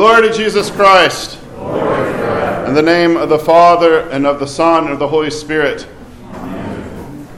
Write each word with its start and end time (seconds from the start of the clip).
Glory 0.00 0.30
to 0.30 0.34
Jesus 0.34 0.70
Christ. 0.70 1.38
In 1.52 2.72
the 2.72 2.80
name 2.82 3.18
of 3.18 3.28
the 3.28 3.38
Father, 3.38 4.08
and 4.08 4.26
of 4.26 4.40
the 4.40 4.46
Son, 4.46 4.84
and 4.84 4.94
of 4.94 4.98
the 4.98 5.06
Holy 5.06 5.30
Spirit. 5.30 5.86
Amen. 6.32 7.28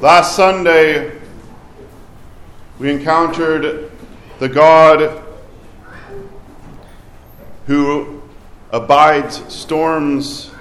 Last 0.00 0.36
Sunday, 0.36 1.20
we 2.78 2.92
encountered 2.92 3.90
the 4.38 4.48
God 4.48 5.24
who 7.66 8.22
abides 8.70 9.42
storms 9.52 10.52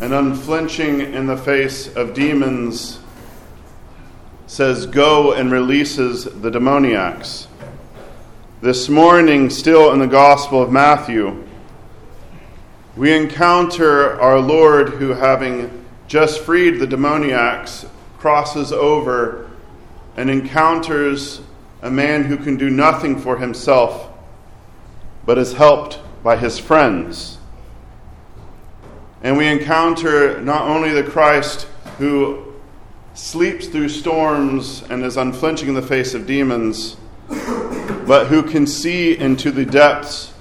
and 0.00 0.14
unflinching 0.14 1.00
in 1.00 1.26
the 1.26 1.36
face 1.36 1.92
of 1.96 2.14
demons 2.14 3.00
says, 4.46 4.86
Go 4.86 5.32
and 5.32 5.50
releases 5.50 6.26
the 6.26 6.48
demoniacs. 6.48 7.48
This 8.62 8.90
morning, 8.90 9.48
still 9.48 9.90
in 9.90 10.00
the 10.00 10.06
Gospel 10.06 10.60
of 10.60 10.70
Matthew, 10.70 11.46
we 12.94 13.10
encounter 13.10 14.20
our 14.20 14.38
Lord 14.38 14.90
who, 14.90 15.14
having 15.14 15.82
just 16.08 16.40
freed 16.40 16.78
the 16.78 16.86
demoniacs, 16.86 17.86
crosses 18.18 18.70
over 18.70 19.50
and 20.14 20.28
encounters 20.28 21.40
a 21.80 21.90
man 21.90 22.24
who 22.24 22.36
can 22.36 22.58
do 22.58 22.68
nothing 22.68 23.18
for 23.18 23.38
himself 23.38 24.10
but 25.24 25.38
is 25.38 25.54
helped 25.54 25.98
by 26.22 26.36
his 26.36 26.58
friends. 26.58 27.38
And 29.22 29.38
we 29.38 29.46
encounter 29.46 30.38
not 30.42 30.68
only 30.68 30.90
the 30.90 31.04
Christ 31.04 31.66
who 31.96 32.52
sleeps 33.14 33.68
through 33.68 33.88
storms 33.88 34.82
and 34.90 35.02
is 35.02 35.16
unflinching 35.16 35.68
in 35.68 35.74
the 35.74 35.80
face 35.80 36.12
of 36.12 36.26
demons 36.26 36.98
but 38.10 38.26
who 38.26 38.42
can 38.42 38.66
see 38.66 39.16
into 39.16 39.52
the 39.52 39.64
depths 39.64 40.34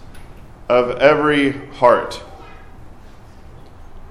of 0.70 0.90
every 0.98 1.52
heart. 1.76 2.20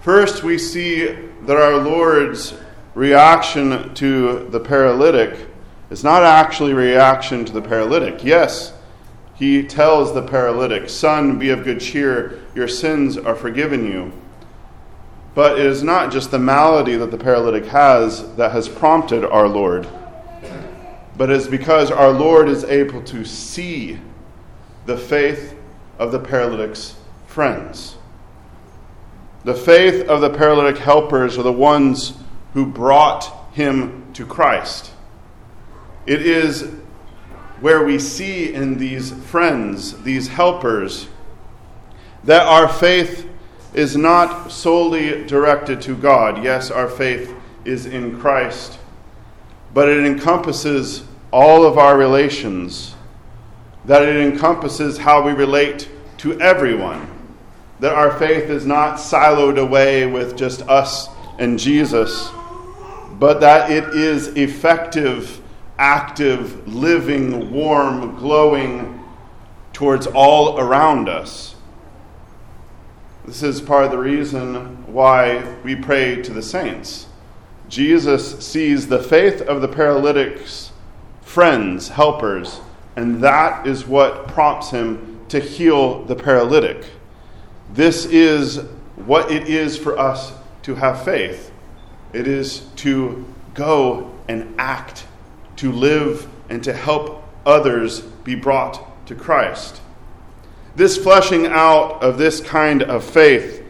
First, 0.00 0.45
we 0.45 0.56
see 0.59 1.06
that 1.06 1.56
our 1.56 1.77
Lord's 1.78 2.55
reaction 2.95 3.92
to 3.95 4.48
the 4.50 4.61
paralytic 4.61 5.48
is 5.91 6.05
not 6.05 6.23
actually 6.23 6.73
reaction 6.73 7.45
to 7.47 7.53
the 7.53 7.61
paralytic. 7.61 8.23
Yes, 8.23 8.75
he 9.34 9.65
tells 9.65 10.15
the 10.15 10.22
paralytic, 10.22 10.89
Son, 10.89 11.37
be 11.37 11.50
of 11.50 11.65
good 11.65 11.81
cheer, 11.81 12.41
your 12.55 12.69
sins 12.69 13.19
are 13.19 13.34
forgiven 13.34 13.84
you. 13.84 14.12
But 15.34 15.59
it 15.59 15.67
is 15.67 15.83
not 15.83 16.12
just 16.12 16.31
the 16.31 16.39
malady 16.39 16.95
that 16.95 17.11
the 17.11 17.19
paralytic 17.19 17.65
has 17.65 18.37
that 18.37 18.53
has 18.53 18.69
prompted 18.69 19.25
our 19.25 19.48
Lord 19.48 19.89
but 21.19 21.30
it's 21.30 21.48
because 21.48 21.91
our 21.91 22.12
Lord 22.12 22.48
is 22.48 22.62
able 22.62 23.02
to 23.02 23.24
see 23.24 23.98
the 24.86 24.97
faith 24.97 25.56
of 25.98 26.12
the 26.12 26.20
paralytic's 26.20 26.97
friends. 27.27 27.97
The 29.42 29.55
faith 29.55 30.08
of 30.08 30.20
the 30.20 30.30
paralytic 30.30 30.78
helpers 30.78 31.36
are 31.36 31.42
the 31.42 31.52
ones 31.52 32.14
who 32.55 32.64
brought 32.64 33.52
him 33.52 34.06
to 34.14 34.25
Christ. 34.25 34.92
It 36.06 36.22
is 36.22 36.70
where 37.60 37.84
we 37.84 37.98
see 37.98 38.55
in 38.55 38.78
these 38.78 39.10
friends, 39.10 40.00
these 40.05 40.28
helpers, 40.28 41.08
that 42.22 42.47
our 42.47 42.69
faith 42.69 43.28
is 43.75 43.97
not 43.97 44.53
solely 44.53 45.25
directed 45.25 45.81
to 45.82 45.97
God. 45.97 46.44
Yes, 46.44 46.70
our 46.70 46.88
faith 46.88 47.34
is 47.64 47.87
in 47.87 48.20
Christ, 48.20 48.78
but 49.75 49.88
it 49.88 50.06
encompasses 50.06 51.07
all 51.31 51.65
of 51.65 51.78
our 51.78 51.97
relations, 51.97 52.94
that 53.84 54.03
it 54.03 54.16
encompasses 54.16 54.99
how 54.99 55.22
we 55.22 55.33
relate 55.33 55.89
to 56.19 56.41
everyone, 56.41 57.09
that 57.81 57.93
our 57.94 58.19
faith 58.19 58.50
is 58.50 58.66
not 58.66 58.99
siloed 58.99 59.59
away 59.59 60.06
with 60.06 60.37
just 60.37 60.62
us 60.62 61.09
and 61.38 61.59
Jesus, 61.59 62.31
but 63.12 63.41
that 63.41 63.71
it 63.71 63.84
is 63.94 64.28
effective, 64.28 65.41
active, 65.78 66.67
living, 66.67 67.50
warm, 67.53 68.17
glowing 68.17 69.05
towards 69.72 70.06
all 70.06 70.59
around 70.59 71.09
us. 71.09 71.55
This 73.25 73.43
is 73.43 73.61
part 73.61 73.84
of 73.84 73.91
the 73.91 73.99
reason 73.99 74.93
why 74.93 75.56
we 75.62 75.77
pray 75.77 76.22
to 76.22 76.33
the 76.33 76.43
saints. 76.43 77.06
Jesus 77.69 78.44
sees 78.44 78.88
the 78.88 79.03
faith 79.03 79.43
of 79.43 79.61
the 79.61 79.69
paralytics 79.69 80.68
friends, 81.28 81.89
helpers, 81.89 82.59
and 82.97 83.22
that 83.22 83.66
is 83.66 83.87
what 83.87 84.27
prompts 84.28 84.71
him 84.71 85.21
to 85.28 85.39
heal 85.39 86.03
the 86.05 86.16
paralytic. 86.16 86.87
This 87.71 88.06
is 88.06 88.56
what 88.97 89.31
it 89.31 89.47
is 89.47 89.77
for 89.77 89.99
us 89.99 90.33
to 90.62 90.75
have 90.75 91.05
faith. 91.05 91.53
It 92.15 92.27
is 92.27 92.61
to 92.77 93.27
go 93.53 94.11
and 94.27 94.55
act, 94.59 95.05
to 95.56 95.71
live, 95.71 96.27
and 96.49 96.65
to 96.65 96.72
help 96.72 97.22
others 97.44 98.00
be 98.00 98.34
brought 98.34 99.06
to 99.06 99.15
Christ. 99.15 99.83
This 100.77 100.97
fleshing 100.97 101.44
out 101.47 102.03
of 102.03 102.17
this 102.17 102.41
kind 102.41 102.83
of 102.83 103.05
faith, 103.05 103.62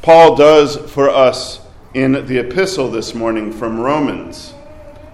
Paul 0.00 0.36
does 0.36 0.76
for 0.92 1.10
us 1.10 1.60
in 1.92 2.24
the 2.26 2.38
epistle 2.38 2.88
this 2.88 3.16
morning 3.16 3.52
from 3.52 3.80
Romans. 3.80 4.53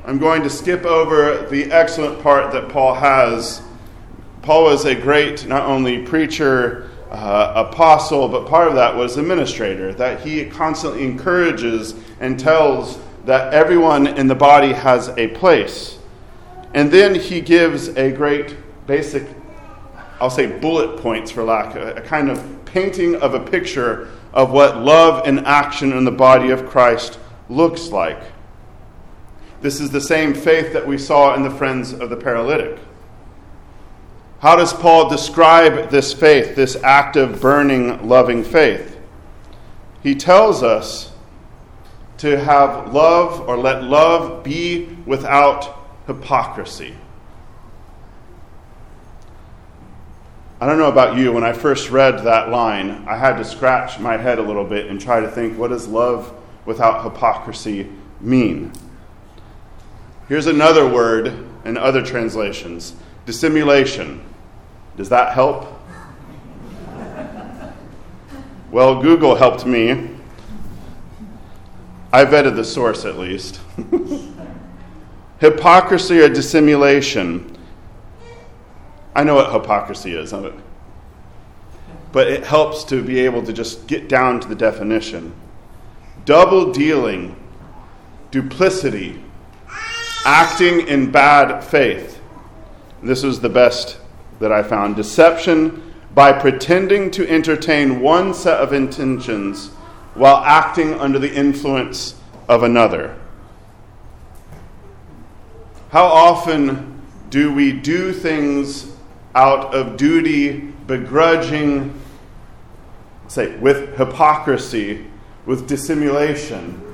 I'm 0.04 0.18
going 0.18 0.42
to 0.42 0.50
skip 0.50 0.86
over 0.86 1.46
the 1.50 1.70
excellent 1.70 2.22
part 2.22 2.52
that 2.52 2.70
Paul 2.70 2.94
has. 2.94 3.60
Paul 4.40 4.64
was 4.64 4.86
a 4.86 4.94
great, 4.94 5.46
not 5.46 5.64
only 5.64 6.02
preacher, 6.04 6.90
uh, 7.10 7.66
apostle, 7.70 8.28
but 8.28 8.46
part 8.46 8.68
of 8.68 8.74
that 8.74 8.96
was 8.96 9.18
administrator, 9.18 9.92
that 9.94 10.20
he 10.20 10.46
constantly 10.46 11.04
encourages 11.04 11.94
and 12.20 12.40
tells 12.40 12.98
that 13.26 13.52
everyone 13.52 14.06
in 14.06 14.26
the 14.26 14.34
body 14.34 14.72
has 14.72 15.08
a 15.18 15.28
place. 15.28 15.98
And 16.72 16.90
then 16.90 17.14
he 17.14 17.42
gives 17.42 17.88
a 17.88 18.10
great 18.10 18.56
basic, 18.86 19.26
I'll 20.18 20.30
say 20.30 20.46
bullet 20.46 20.98
points 21.00 21.30
for 21.30 21.42
lack, 21.42 21.74
a, 21.74 21.96
a 21.96 22.00
kind 22.00 22.30
of 22.30 22.64
painting 22.64 23.16
of 23.16 23.34
a 23.34 23.40
picture 23.40 24.08
of 24.32 24.50
what 24.52 24.78
love 24.78 25.26
and 25.26 25.40
action 25.40 25.92
in 25.92 26.04
the 26.04 26.10
body 26.10 26.50
of 26.50 26.66
Christ 26.66 27.18
looks 27.48 27.88
like. 27.88 28.22
This 29.60 29.80
is 29.80 29.90
the 29.90 30.00
same 30.00 30.32
faith 30.34 30.72
that 30.72 30.86
we 30.86 30.96
saw 30.96 31.34
in 31.34 31.42
the 31.42 31.50
friends 31.50 31.92
of 31.92 32.08
the 32.08 32.16
paralytic. 32.16 32.78
How 34.40 34.56
does 34.56 34.72
Paul 34.72 35.10
describe 35.10 35.90
this 35.90 36.14
faith, 36.14 36.56
this 36.56 36.76
active, 36.82 37.42
burning, 37.42 38.08
loving 38.08 38.42
faith? 38.42 38.98
He 40.02 40.14
tells 40.14 40.62
us 40.62 41.12
to 42.18 42.38
have 42.38 42.94
love 42.94 43.46
or 43.48 43.58
let 43.58 43.82
love 43.84 44.42
be 44.42 44.86
without 45.04 45.76
hypocrisy. 46.06 46.94
I 50.58 50.66
don't 50.66 50.78
know 50.78 50.88
about 50.90 51.16
you, 51.16 51.32
when 51.32 51.44
I 51.44 51.52
first 51.52 51.90
read 51.90 52.24
that 52.24 52.50
line, 52.50 53.04
I 53.06 53.16
had 53.16 53.36
to 53.38 53.44
scratch 53.44 53.98
my 53.98 54.16
head 54.16 54.38
a 54.38 54.42
little 54.42 54.64
bit 54.64 54.86
and 54.86 55.00
try 55.00 55.20
to 55.20 55.28
think 55.28 55.58
what 55.58 55.68
does 55.68 55.86
love 55.86 56.34
without 56.66 57.04
hypocrisy 57.04 57.90
mean? 58.20 58.72
Here's 60.30 60.46
another 60.46 60.88
word 60.88 61.44
in 61.64 61.76
other 61.76 62.06
translations 62.06 62.94
dissimulation. 63.26 64.24
Does 64.96 65.08
that 65.08 65.34
help? 65.34 65.66
Well, 68.70 69.02
Google 69.02 69.34
helped 69.34 69.66
me. 69.66 70.08
I 72.12 72.24
vetted 72.24 72.54
the 72.54 72.62
source 72.62 73.04
at 73.04 73.18
least. 73.18 73.60
hypocrisy 75.40 76.20
or 76.20 76.28
dissimulation. 76.28 77.58
I 79.16 79.24
know 79.24 79.34
what 79.34 79.52
hypocrisy 79.52 80.14
is, 80.14 80.32
but 82.12 82.28
it 82.28 82.44
helps 82.44 82.84
to 82.84 83.02
be 83.02 83.18
able 83.18 83.42
to 83.42 83.52
just 83.52 83.88
get 83.88 84.08
down 84.08 84.38
to 84.38 84.46
the 84.46 84.54
definition. 84.54 85.34
Double 86.24 86.70
dealing, 86.72 87.34
duplicity, 88.30 89.24
acting 90.24 90.86
in 90.86 91.10
bad 91.10 91.62
faith. 91.62 92.20
This 93.02 93.24
is 93.24 93.40
the 93.40 93.48
best 93.48 93.98
that 94.38 94.52
I 94.52 94.62
found. 94.62 94.96
Deception 94.96 95.94
by 96.14 96.32
pretending 96.32 97.10
to 97.12 97.28
entertain 97.28 98.00
one 98.00 98.34
set 98.34 98.60
of 98.60 98.72
intentions 98.72 99.68
while 100.14 100.38
acting 100.38 100.94
under 100.94 101.18
the 101.18 101.32
influence 101.32 102.16
of 102.48 102.62
another. 102.62 103.16
How 105.90 106.04
often 106.04 107.00
do 107.30 107.52
we 107.52 107.72
do 107.72 108.12
things 108.12 108.92
out 109.34 109.74
of 109.74 109.96
duty, 109.96 110.58
begrudging, 110.86 111.98
say, 113.28 113.56
with 113.56 113.96
hypocrisy, 113.96 115.06
with 115.46 115.68
dissimulation? 115.68 116.89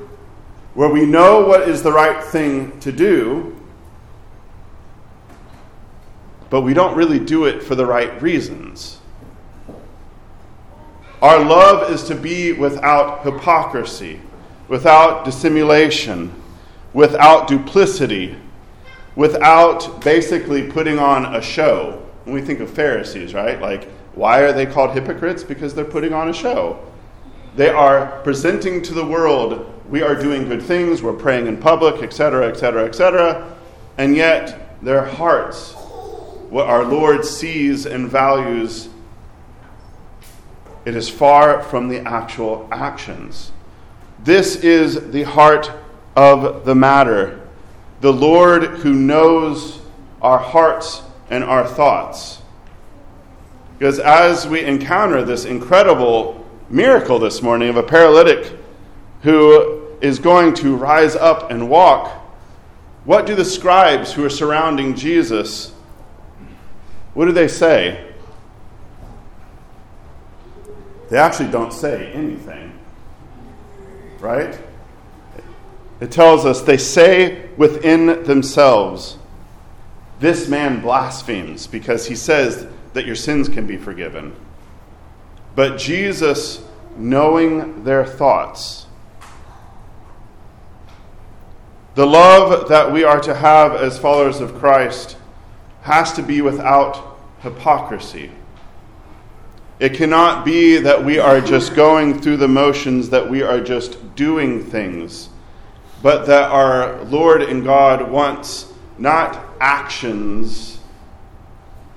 Where 0.77 0.91
we 0.91 1.07
know 1.07 1.41
what 1.41 1.67
is 1.67 1.83
the 1.83 1.91
right 1.91 2.23
thing 2.23 2.79
to 2.81 2.93
do, 2.93 3.57
but 6.51 6.61
we 6.61 6.75
don't 6.75 6.95
really 6.95 7.19
do 7.19 7.47
it 7.47 7.63
for 7.63 7.75
the 7.75 7.87
right 7.87 8.21
reasons. 8.21 8.99
Our 11.23 11.43
love 11.43 11.91
is 11.91 12.05
to 12.05 12.15
be 12.15 12.53
without 12.53 13.25
hypocrisy, 13.25 14.21
without 14.69 15.25
dissimulation, 15.25 16.31
without 16.93 17.49
duplicity, 17.49 18.37
without 19.17 20.03
basically 20.03 20.71
putting 20.71 20.99
on 20.99 21.35
a 21.35 21.41
show. 21.41 22.07
When 22.25 22.35
we 22.35 22.43
think 22.43 22.61
of 22.61 22.69
Pharisees, 22.69 23.33
right? 23.33 23.59
Like, 23.63 23.89
why 24.15 24.41
are 24.41 24.53
they 24.53 24.67
called 24.67 24.91
hypocrites? 24.91 25.43
Because 25.43 25.75
they're 25.75 25.87
putting 25.87 26.13
on 26.13 26.29
a 26.29 26.35
show. 26.35 26.85
They 27.55 27.71
are 27.71 28.21
presenting 28.21 28.83
to 28.83 28.93
the 28.93 29.07
world 29.07 29.73
we 29.91 30.03
are 30.03 30.15
doing 30.15 30.49
good 30.49 30.63
things, 30.63 31.03
we're 31.03 31.13
praying 31.13 31.47
in 31.47 31.57
public, 31.57 32.03
etc., 32.03 32.49
etc., 32.49 32.85
etc., 32.85 33.57
and 33.99 34.17
yet 34.17 34.83
their 34.83 35.05
hearts, 35.05 35.73
what 36.51 36.67
our 36.67 36.85
Lord 36.85 37.25
sees 37.25 37.87
and 37.87 38.09
values, 38.09 38.89
it 40.85 40.95
is 40.95 41.09
far 41.09 41.63
from 41.63 41.89
the 41.89 42.01
actual 42.01 42.69
actions. 42.71 43.53
This 44.23 44.57
is 44.57 45.11
the 45.11 45.25
heart 45.25 45.71
of 46.15 46.65
the 46.65 46.75
matter. 46.75 47.41
The 48.01 48.13
Lord 48.13 48.65
who 48.65 48.93
knows 48.93 49.81
our 50.23 50.39
hearts 50.39 51.03
and 51.31 51.43
our 51.43 51.67
thoughts. 51.67 52.41
Because 53.79 53.99
as 53.99 54.47
we 54.47 54.65
encounter 54.65 55.23
this 55.23 55.45
incredible 55.45 56.45
miracle 56.71 57.19
this 57.19 57.43
morning 57.43 57.69
of 57.69 57.77
a 57.77 57.83
paralytic 57.83 58.57
who 59.23 59.87
is 60.01 60.19
going 60.19 60.55
to 60.55 60.77
rise 60.77 61.17
up 61.17 61.51
and 61.51 61.69
walk, 61.69 62.09
what 63.05 63.27
do 63.27 63.35
the 63.35 63.45
scribes 63.45 64.13
who 64.13 64.25
are 64.25 64.31
surrounding 64.31 64.95
Jesus 64.95 65.73
what 67.17 67.25
do 67.25 67.33
they 67.33 67.49
say? 67.49 68.13
They 71.09 71.17
actually 71.17 71.51
don't 71.51 71.73
say 71.73 72.13
anything. 72.13 72.79
Right? 74.21 74.59
It 75.99 76.11
tells 76.11 76.45
us 76.45 76.61
they 76.61 76.77
say 76.77 77.49
within 77.57 78.25
themselves, 78.25 79.17
This 80.21 80.47
man 80.47 80.83
blasphemes 80.83 81.67
because 81.67 82.07
he 82.07 82.15
says 82.15 82.67
that 82.93 83.07
your 83.07 83.17
sins 83.17 83.49
can 83.49 83.67
be 83.67 83.79
forgiven. 83.79 84.37
But 85.55 85.79
Jesus, 85.79 86.63
knowing 86.99 87.83
their 87.85 88.05
thoughts, 88.05 88.86
the 91.97 92.07
love 92.07 92.69
that 92.69 92.93
we 92.93 93.05
are 93.05 93.21
to 93.21 93.35
have 93.35 93.75
as 93.75 93.99
followers 93.99 94.41
of 94.41 94.55
Christ 94.57 95.17
has 95.81 96.13
to 96.13 96.23
be 96.23 96.43
without 96.43 97.19
hypocrisy. 97.41 98.31
It 99.81 99.95
cannot 99.95 100.45
be 100.45 100.77
that 100.77 101.03
we 101.03 101.19
are 101.19 101.41
just 101.41 101.75
going 101.75 102.21
through 102.21 102.37
the 102.37 102.49
motions, 102.49 103.09
that 103.09 103.31
we 103.31 103.43
are 103.43 103.63
just 103.63 104.15
doing 104.15 104.63
things, 104.63 105.31
but 106.03 106.27
that 106.27 106.51
our 106.51 107.03
Lord 107.05 107.41
and 107.41 107.65
God 107.65 108.11
wants 108.11 108.71
not 108.99 109.43
actions. 109.59 110.81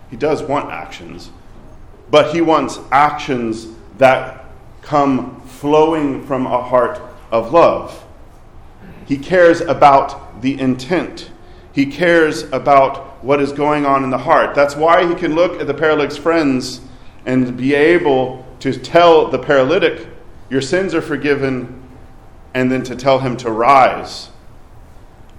He 0.10 0.16
does 0.16 0.42
want 0.42 0.72
actions, 0.72 1.30
but 2.10 2.34
He 2.34 2.40
wants 2.40 2.80
actions 2.90 3.68
that 3.98 4.46
come 4.81 5.42
flowing 5.42 6.25
from 6.25 6.46
a 6.46 6.63
heart 6.63 7.01
of 7.31 7.51
love. 7.51 8.06
He 9.10 9.18
cares 9.18 9.60
about 9.60 10.44
the 10.44 10.62
intent, 10.62 11.32
He 11.74 11.88
cares 11.88 12.44
about 12.52 13.24
what 13.24 13.42
is 13.42 13.52
going 13.52 13.84
on 13.84 14.04
in 14.04 14.12
the 14.12 14.20
heart. 14.20 14.54
That's 14.54 14.76
why 14.76 15.08
He 15.08 15.16
can 15.16 15.34
look 15.34 15.60
at 15.60 15.66
the 15.66 15.74
paralytic's 15.74 16.16
friends 16.16 16.82
and 17.26 17.58
be 17.58 17.74
able 17.74 18.46
to 18.60 18.72
tell 18.72 19.28
the 19.28 19.40
paralytic, 19.40 20.08
Your 20.52 20.62
sins 20.62 20.94
are 20.94 21.02
forgiven, 21.02 21.82
and 22.54 22.72
then 22.72 22.84
to 22.84 22.96
tell 22.96 23.18
him 23.18 23.36
to 23.38 23.50
rise. 23.50 24.30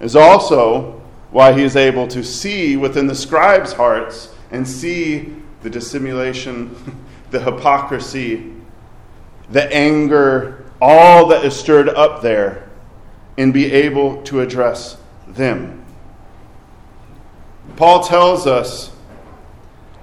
Is 0.01 0.17
also 0.17 1.01
why 1.29 1.53
he 1.53 1.63
is 1.63 1.77
able 1.77 2.09
to 2.09 2.25
see 2.25 2.75
within 2.75 3.07
the 3.07 3.15
scribes' 3.15 3.71
hearts 3.71 4.35
and 4.51 4.67
see 4.67 5.33
the 5.61 5.69
dissimulation, 5.69 6.75
the 7.31 7.39
hypocrisy, 7.39 8.51
the 9.49 9.73
anger, 9.73 10.65
all 10.81 11.27
that 11.27 11.45
is 11.45 11.55
stirred 11.55 11.87
up 11.87 12.21
there, 12.21 12.69
and 13.37 13.53
be 13.53 13.71
able 13.71 14.21
to 14.23 14.41
address 14.41 14.97
them. 15.27 15.83
Paul 17.75 18.03
tells 18.03 18.47
us, 18.47 18.91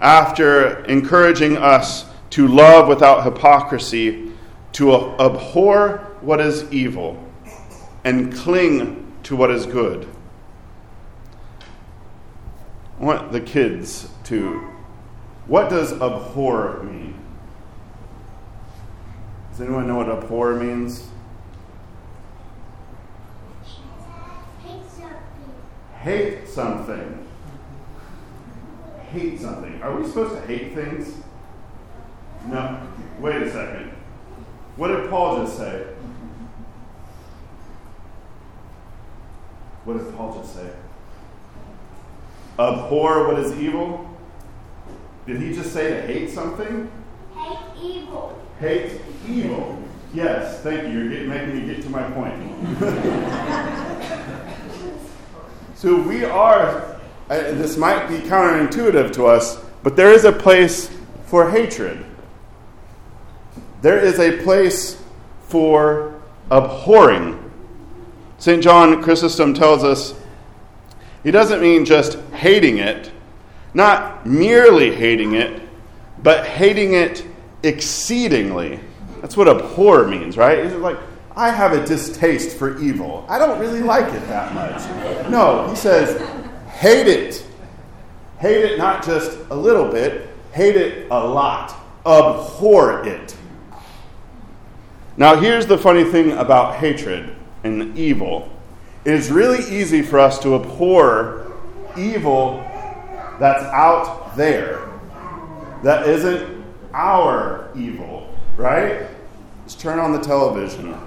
after 0.01 0.85
encouraging 0.85 1.57
us 1.57 2.07
to 2.31 2.47
love 2.47 2.89
without 2.89 3.25
hypocrisy, 3.25 4.33
to 4.73 4.95
abhor 4.95 5.99
what 6.21 6.41
is 6.41 6.71
evil 6.73 7.25
and 8.05 8.33
cling 8.35 9.13
to 9.25 9.37
what 9.37 9.51
is 9.51 9.67
good. 9.67 10.09
I 13.01 13.05
want 13.05 13.33
the 13.33 13.41
kids 13.41 14.09
to. 14.25 14.69
What 15.47 15.71
does 15.71 15.93
abhor 15.93 16.83
mean? 16.83 17.15
Does 19.51 19.61
anyone 19.61 19.87
know 19.87 19.97
what 19.97 20.09
abhor 20.09 20.55
means? 20.55 21.09
Hate 26.03 26.49
something. 26.49 27.27
Hate 29.11 29.41
something. 29.41 29.83
Are 29.83 29.97
we 29.99 30.07
supposed 30.07 30.35
to 30.35 30.47
hate 30.47 30.75
things? 30.75 31.15
No. 32.47 32.87
Wait 33.21 33.43
a 33.43 33.51
second. 33.51 33.91
What 34.77 34.89
did 34.89 35.11
Paul 35.11 35.45
just 35.45 35.57
say? 35.57 35.87
What 39.85 39.99
does 39.99 40.13
Paul 40.15 40.39
just 40.39 40.55
say? 40.55 40.71
Abhor 42.59 43.27
what 43.27 43.39
is 43.39 43.59
evil? 43.59 44.09
Did 45.27 45.41
he 45.41 45.53
just 45.53 45.73
say 45.73 45.91
to 45.91 46.07
hate 46.07 46.31
something? 46.31 46.91
Hate 47.35 47.59
evil. 47.83 48.39
Hate 48.61 49.01
evil. 49.27 49.83
Yes, 50.15 50.61
thank 50.61 50.93
you. 50.93 51.01
You're 51.01 51.09
getting, 51.09 51.29
making 51.29 51.67
me 51.67 51.75
get 51.75 51.83
to 51.83 51.91
my 51.91 52.03
point. 52.11 53.85
so 55.79 55.95
we 55.95 56.25
are, 56.25 56.99
uh, 57.31 57.39
this 57.53 57.77
might 57.77 58.09
be 58.09 58.17
counterintuitive 58.17 59.13
to 59.13 59.27
us, 59.27 59.61
but 59.85 59.95
there 59.95 60.11
is 60.13 60.25
a 60.25 60.33
place 60.33 60.91
for 61.27 61.49
hatred. 61.49 62.05
There 63.81 64.01
is 64.01 64.19
a 64.19 64.43
place 64.43 65.01
for 65.47 66.21
abhorring. 66.51 67.39
St. 68.39 68.61
John 68.61 69.01
Chrysostom 69.05 69.55
tells 69.55 69.85
us 69.85 70.15
he 71.23 71.31
doesn't 71.31 71.61
mean 71.61 71.85
just 71.85 72.19
hating 72.33 72.79
it, 72.79 73.13
not 73.73 74.27
merely 74.27 74.93
hating 74.93 75.35
it, 75.35 75.63
but 76.25 76.45
hating 76.45 76.95
it 76.95 77.25
exceedingly. 77.63 78.81
That's 79.21 79.37
what 79.37 79.47
abhor 79.47 80.09
means, 80.09 80.37
right? 80.37 80.59
It's 80.59 80.75
like, 80.75 80.99
I 81.39 81.51
have 81.51 81.73
a 81.73 81.87
distaste 81.87 82.57
for 82.57 82.81
evil. 82.81 83.25
I 83.29 83.39
don't 83.39 83.61
really 83.61 83.81
like 83.81 84.13
it 84.13 84.27
that 84.27 84.53
much. 84.55 85.31
No, 85.31 85.69
he 85.69 85.77
says, 85.77 86.21
hate 86.71 87.07
it. 87.07 87.47
Hate 88.41 88.65
it 88.65 88.77
not 88.77 89.05
just 89.05 89.39
a 89.51 89.55
little 89.55 89.89
bit, 89.89 90.31
hate 90.51 90.75
it 90.75 91.07
a 91.13 91.27
lot. 91.27 91.77
Abhor 92.05 93.07
it. 93.07 93.37
Now, 95.17 95.37
here's 95.37 95.65
the 95.65 95.79
funny 95.79 96.03
thing 96.03 96.33
about 96.33 96.75
hatred 96.75 97.37
and 97.63 97.97
evil 97.97 98.51
it 99.05 99.15
is 99.15 99.31
really 99.31 99.65
easy 99.73 100.03
for 100.03 100.19
us 100.19 100.41
to 100.41 100.57
abhor 100.57 101.53
evil 101.97 102.57
that's 103.39 103.63
out 103.63 104.37
there, 104.37 104.89
that 105.85 106.09
isn't 106.09 106.65
our 106.93 107.71
evil, 107.77 108.29
right? 108.57 109.07
Just 109.65 109.79
turn 109.79 110.01
on 110.01 110.11
the 110.11 110.19
television. 110.19 110.99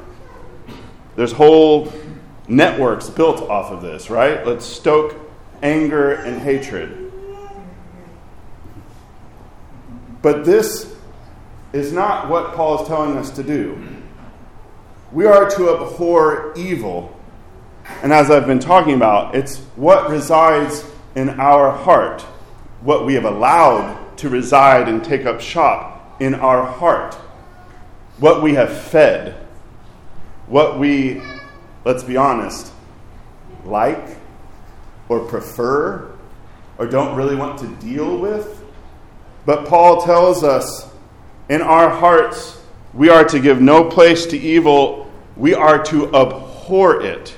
There's 1.15 1.31
whole 1.31 1.91
networks 2.47 3.09
built 3.09 3.41
off 3.49 3.71
of 3.71 3.81
this, 3.81 4.09
right? 4.09 4.45
Let's 4.45 4.65
stoke 4.65 5.15
anger 5.61 6.13
and 6.13 6.41
hatred. 6.41 7.11
But 10.21 10.45
this 10.45 10.95
is 11.73 11.91
not 11.91 12.29
what 12.29 12.53
Paul 12.53 12.81
is 12.81 12.87
telling 12.87 13.17
us 13.17 13.29
to 13.31 13.43
do. 13.43 13.77
We 15.11 15.25
are 15.25 15.49
to 15.49 15.75
abhor 15.75 16.53
evil. 16.55 17.17
And 18.03 18.13
as 18.13 18.29
I've 18.29 18.45
been 18.45 18.59
talking 18.59 18.93
about, 18.93 19.35
it's 19.35 19.57
what 19.75 20.09
resides 20.09 20.85
in 21.15 21.29
our 21.39 21.71
heart, 21.71 22.21
what 22.81 23.05
we 23.05 23.15
have 23.15 23.25
allowed 23.25 24.17
to 24.17 24.29
reside 24.29 24.87
and 24.87 25.03
take 25.03 25.25
up 25.25 25.41
shop 25.41 26.21
in 26.21 26.35
our 26.35 26.65
heart, 26.65 27.15
what 28.19 28.43
we 28.43 28.53
have 28.53 28.71
fed, 28.71 29.35
what 30.51 30.77
we, 30.77 31.21
let's 31.85 32.03
be 32.03 32.17
honest, 32.17 32.71
like 33.63 34.17
or 35.07 35.21
prefer 35.21 36.11
or 36.77 36.87
don't 36.87 37.15
really 37.15 37.35
want 37.35 37.57
to 37.59 37.67
deal 37.85 38.17
with. 38.17 38.61
But 39.45 39.65
Paul 39.65 40.01
tells 40.01 40.43
us 40.43 40.89
in 41.47 41.61
our 41.61 41.89
hearts, 41.89 42.59
we 42.93 43.09
are 43.09 43.23
to 43.23 43.39
give 43.39 43.61
no 43.61 43.85
place 43.85 44.25
to 44.27 44.37
evil, 44.37 45.09
we 45.37 45.53
are 45.53 45.81
to 45.85 46.13
abhor 46.13 47.01
it. 47.01 47.33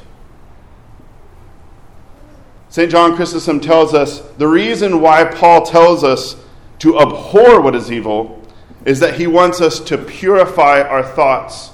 St. 2.69 2.89
John 2.89 3.15
Chrysostom 3.15 3.59
tells 3.59 3.93
us 3.93 4.21
the 4.39 4.47
reason 4.47 5.01
why 5.01 5.23
Paul 5.25 5.63
tells 5.63 6.03
us 6.03 6.35
to 6.79 6.99
abhor 6.99 7.61
what 7.61 7.75
is 7.75 7.91
evil 7.91 8.41
is 8.85 8.99
that 9.01 9.13
he 9.13 9.27
wants 9.27 9.61
us 9.61 9.79
to 9.81 9.97
purify 9.99 10.81
our 10.81 11.03
thoughts, 11.03 11.72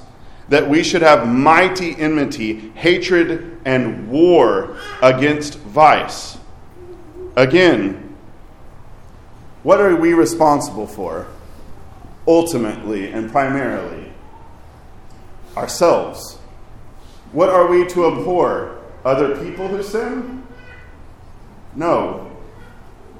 that 0.49 0.67
we 0.67 0.83
should 0.83 1.01
have 1.01 1.27
mighty 1.27 1.95
enmity, 1.97 2.71
hatred, 2.75 3.59
and 3.65 4.09
war 4.09 4.77
against 5.01 5.59
vice. 5.59 6.37
Again, 7.35 8.15
what 9.63 9.79
are 9.79 9.95
we 9.95 10.13
responsible 10.13 10.87
for? 10.87 11.27
Ultimately 12.27 13.11
and 13.11 13.31
primarily, 13.31 14.11
ourselves. 15.55 16.37
What 17.31 17.49
are 17.49 17.67
we 17.67 17.85
to 17.87 18.07
abhor? 18.07 18.79
Other 19.05 19.37
people 19.43 19.67
who 19.67 19.81
sin? 19.83 20.45
No. 21.75 22.31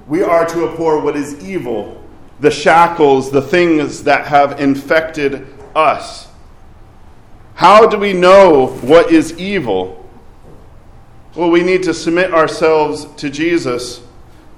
We 0.08 0.24
are 0.24 0.46
to 0.48 0.68
abhor 0.68 1.00
what 1.02 1.16
is 1.16 1.44
evil, 1.44 2.04
the 2.40 2.50
shackles, 2.50 3.32
the 3.32 3.42
things 3.42 4.04
that 4.04 4.26
have 4.26 4.60
infected 4.60 5.48
us. 5.76 6.29
How 7.60 7.86
do 7.86 7.98
we 7.98 8.14
know 8.14 8.68
what 8.68 9.12
is 9.12 9.38
evil? 9.38 10.10
Well, 11.36 11.52
we 11.52 11.62
need 11.62 11.84
to 11.84 11.94
submit 11.94 12.34
ourselves 12.34 13.06
to 13.18 13.30
Jesus, 13.30 14.00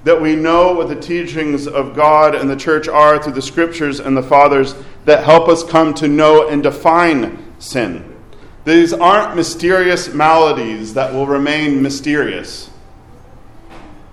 that 0.04 0.22
we 0.22 0.36
know 0.36 0.74
what 0.74 0.88
the 0.88 0.96
teachings 0.96 1.68
of 1.68 1.96
God 1.96 2.36
and 2.36 2.48
the 2.48 2.56
church 2.56 2.88
are 2.88 3.18
through 3.18 3.34
the 3.34 3.42
scriptures 3.42 4.00
and 4.00 4.16
the 4.16 4.22
fathers 4.22 4.76
that 5.06 5.24
help 5.24 5.50
us 5.50 5.64
come 5.64 5.96
to 5.96 6.08
know 6.08 6.48
and 6.48 6.62
define 6.62 7.44
sin. 7.58 8.16
These 8.66 8.94
aren't 8.94 9.36
mysterious 9.36 10.14
maladies 10.14 10.94
that 10.94 11.12
will 11.12 11.26
remain 11.26 11.82
mysterious. 11.82 12.70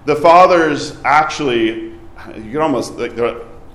The 0.07 0.17
fathers 0.17 0.97
actually, 1.05 1.91
you 2.37 2.53
can 2.53 2.63
almost, 2.63 2.95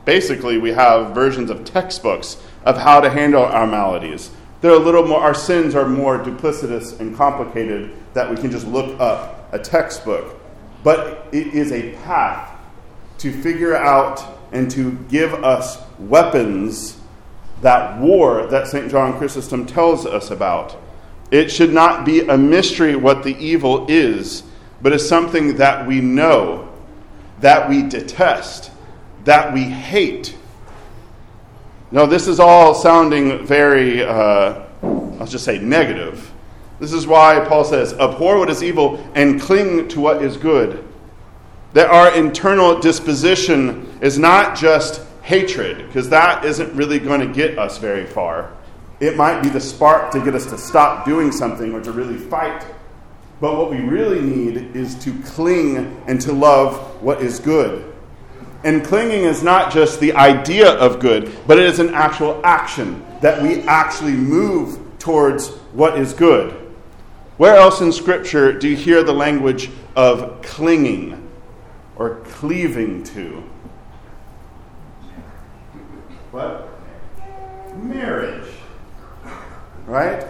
basically, 0.05 0.57
we 0.57 0.71
have 0.71 1.13
versions 1.13 1.51
of 1.51 1.65
textbooks 1.65 2.37
of 2.65 2.79
how 2.79 2.99
to 2.99 3.11
handle 3.11 3.43
our 3.43 3.67
maladies. 3.67 4.31
They're 4.63 4.71
a 4.71 4.79
little 4.79 5.05
more, 5.05 5.19
our 5.19 5.33
sins 5.33 5.75
are 5.75 5.85
more 5.85 6.17
duplicitous 6.17 6.97
and 7.01 7.17
complicated 7.17 7.91
that 8.13 8.29
we 8.29 8.37
can 8.37 8.49
just 8.49 8.65
look 8.65 8.97
up 8.97 9.53
a 9.53 9.59
textbook. 9.59 10.39
But 10.85 11.27
it 11.33 11.47
is 11.47 11.73
a 11.73 11.91
path 12.05 12.57
to 13.17 13.33
figure 13.41 13.75
out 13.75 14.23
and 14.53 14.71
to 14.71 14.93
give 15.09 15.33
us 15.33 15.83
weapons 15.99 16.97
that 17.61 17.99
war 17.99 18.47
that 18.47 18.67
St. 18.67 18.89
John 18.89 19.17
Chrysostom 19.17 19.65
tells 19.65 20.05
us 20.05 20.31
about. 20.31 20.77
It 21.29 21.51
should 21.51 21.73
not 21.73 22.05
be 22.05 22.21
a 22.21 22.37
mystery 22.37 22.95
what 22.95 23.23
the 23.23 23.35
evil 23.35 23.85
is, 23.89 24.43
but 24.81 24.93
is 24.93 25.05
something 25.05 25.57
that 25.57 25.85
we 25.85 25.99
know, 25.99 26.69
that 27.41 27.67
we 27.67 27.83
detest, 27.83 28.71
that 29.25 29.53
we 29.53 29.63
hate. 29.63 30.37
No, 31.93 32.07
this 32.07 32.27
is 32.27 32.39
all 32.39 32.73
sounding 32.73 33.45
very, 33.45 34.01
uh, 34.01 34.63
I'll 34.81 35.27
just 35.27 35.45
say, 35.45 35.59
negative. 35.59 36.33
This 36.79 36.91
is 36.91 37.05
why 37.05 37.45
Paul 37.47 37.63
says, 37.63 37.93
Abhor 37.93 38.39
what 38.39 38.49
is 38.49 38.63
evil 38.63 38.97
and 39.13 39.39
cling 39.39 39.89
to 39.89 39.99
what 39.99 40.23
is 40.23 40.35
good. 40.35 40.83
That 41.73 41.91
our 41.91 42.11
internal 42.15 42.79
disposition 42.79 43.95
is 44.01 44.17
not 44.17 44.57
just 44.57 45.05
hatred, 45.21 45.85
because 45.85 46.09
that 46.09 46.43
isn't 46.43 46.73
really 46.73 46.97
going 46.97 47.19
to 47.19 47.27
get 47.27 47.59
us 47.59 47.77
very 47.77 48.07
far. 48.07 48.51
It 48.99 49.15
might 49.15 49.43
be 49.43 49.49
the 49.49 49.61
spark 49.61 50.11
to 50.13 50.19
get 50.19 50.33
us 50.33 50.47
to 50.47 50.57
stop 50.57 51.05
doing 51.05 51.31
something 51.31 51.75
or 51.75 51.81
to 51.81 51.91
really 51.91 52.17
fight. 52.17 52.65
But 53.39 53.55
what 53.55 53.69
we 53.69 53.77
really 53.77 54.19
need 54.19 54.75
is 54.75 54.95
to 55.03 55.13
cling 55.21 56.01
and 56.07 56.19
to 56.21 56.33
love 56.33 57.03
what 57.03 57.21
is 57.21 57.39
good. 57.39 57.93
And 58.63 58.83
clinging 58.83 59.23
is 59.23 59.43
not 59.43 59.73
just 59.73 59.99
the 59.99 60.13
idea 60.13 60.71
of 60.71 60.99
good, 60.99 61.35
but 61.45 61.59
it 61.59 61.65
is 61.65 61.79
an 61.79 61.93
actual 61.93 62.39
action 62.45 63.05
that 63.21 63.41
we 63.41 63.61
actually 63.63 64.13
move 64.13 64.79
towards 64.99 65.49
what 65.73 65.97
is 65.99 66.13
good. 66.13 66.51
Where 67.37 67.55
else 67.55 67.81
in 67.81 67.91
Scripture 67.91 68.57
do 68.57 68.69
you 68.69 68.75
hear 68.75 69.03
the 69.03 69.13
language 69.13 69.69
of 69.95 70.41
clinging 70.43 71.29
or 71.95 72.21
cleaving 72.25 73.03
to? 73.03 73.43
What? 76.31 76.69
Marriage. 77.75 78.49
Right? 79.85 80.25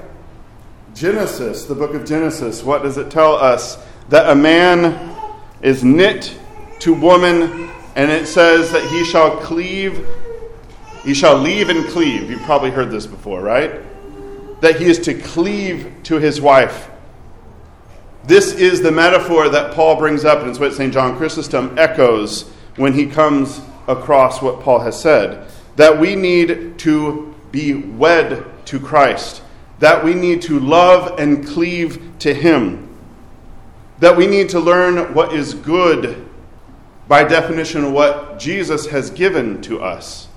Genesis, 0.95 1.65
the 1.65 1.75
book 1.75 1.93
of 1.93 2.05
Genesis, 2.05 2.63
what 2.63 2.83
does 2.83 2.97
it 2.97 3.11
tell 3.11 3.35
us? 3.35 3.77
That 4.09 4.29
a 4.29 4.35
man 4.35 5.15
is 5.61 5.83
knit 5.83 6.37
to 6.79 6.93
woman, 6.93 7.69
and 7.95 8.12
it 8.12 8.27
says 8.27 8.71
that 8.71 8.89
he 8.89 9.03
shall 9.05 9.38
cleave, 9.38 10.05
he 11.03 11.13
shall 11.13 11.38
leave 11.38 11.69
and 11.69 11.85
cleave. 11.88 12.29
You've 12.29 12.41
probably 12.43 12.71
heard 12.71 12.89
this 12.89 13.05
before, 13.05 13.41
right? 13.41 13.81
That 14.62 14.77
he 14.77 14.85
is 14.85 15.00
to 15.00 15.13
cleave 15.13 15.91
to 16.03 16.17
his 16.17 16.41
wife. 16.41 16.89
This 18.25 18.53
is 18.53 18.81
the 18.81 18.91
metaphor 18.91 19.50
that 19.50 19.73
Paul 19.73 19.97
brings 19.97 20.23
up, 20.23 20.39
and 20.39 20.50
it's 20.50 20.59
what 20.59 20.73
St. 20.73 20.93
John 20.93 21.17
Chrysostom 21.17 21.77
echoes 21.77 22.50
when 22.77 22.93
he 22.93 23.05
comes 23.05 23.62
across 23.88 24.41
what 24.41 24.62
Paul 24.62 24.79
has 24.79 25.00
said 25.00 25.47
that 25.75 26.00
we 26.00 26.15
need 26.15 26.77
to 26.79 27.33
be 27.51 27.73
wed 27.73 28.45
to 28.65 28.79
Christ, 28.79 29.41
that 29.79 30.03
we 30.03 30.13
need 30.13 30.41
to 30.43 30.59
love 30.59 31.19
and 31.19 31.45
cleave 31.47 32.13
to 32.19 32.33
Him, 32.33 32.95
that 34.00 34.15
we 34.15 34.27
need 34.27 34.50
to 34.50 34.59
learn 34.59 35.13
what 35.13 35.33
is 35.33 35.53
good 35.53 36.22
by 37.07 37.24
definition, 37.24 37.93
what 37.93 38.39
Jesus 38.39 38.88
has 38.88 39.10
given 39.10 39.62
to 39.63 39.81
us. 39.81 40.27